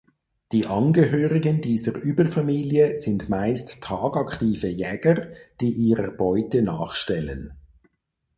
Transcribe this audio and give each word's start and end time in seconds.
Die 0.51 0.65
Angehörigen 0.65 1.61
dieser 1.61 1.93
Überfamilie 1.95 2.97
sind 2.97 3.29
meist 3.29 3.81
tagaktive 3.81 4.65
Jäger, 4.65 5.27
die 5.59 5.69
ihrer 5.69 6.09
Beute 6.09 6.63
nachstellen. 6.63 7.53